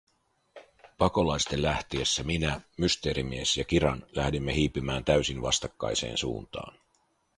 [0.97, 6.77] Pakolaisten lähtiessä, minä, Mysteerimies ja Kiran lähdimme hiipimään täysin vastakkaiseen suuntaan: